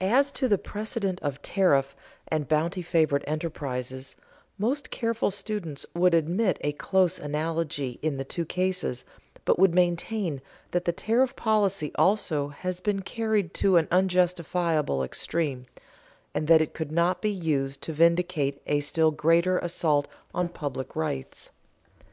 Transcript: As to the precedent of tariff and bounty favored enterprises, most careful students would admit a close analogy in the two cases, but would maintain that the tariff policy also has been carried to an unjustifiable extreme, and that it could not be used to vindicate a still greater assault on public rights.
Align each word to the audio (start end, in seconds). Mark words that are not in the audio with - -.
As 0.00 0.32
to 0.32 0.48
the 0.48 0.58
precedent 0.58 1.20
of 1.22 1.40
tariff 1.40 1.94
and 2.26 2.48
bounty 2.48 2.82
favored 2.82 3.22
enterprises, 3.24 4.16
most 4.58 4.90
careful 4.90 5.30
students 5.30 5.86
would 5.94 6.12
admit 6.12 6.58
a 6.62 6.72
close 6.72 7.20
analogy 7.20 8.00
in 8.02 8.16
the 8.16 8.24
two 8.24 8.44
cases, 8.44 9.04
but 9.44 9.56
would 9.56 9.72
maintain 9.72 10.42
that 10.72 10.86
the 10.86 10.92
tariff 10.92 11.36
policy 11.36 11.92
also 11.94 12.48
has 12.48 12.80
been 12.80 13.02
carried 13.02 13.54
to 13.54 13.76
an 13.76 13.86
unjustifiable 13.92 15.04
extreme, 15.04 15.66
and 16.34 16.48
that 16.48 16.60
it 16.60 16.74
could 16.74 16.90
not 16.90 17.22
be 17.22 17.30
used 17.30 17.80
to 17.82 17.92
vindicate 17.92 18.60
a 18.66 18.80
still 18.80 19.12
greater 19.12 19.58
assault 19.60 20.08
on 20.34 20.48
public 20.48 20.96
rights. 20.96 21.50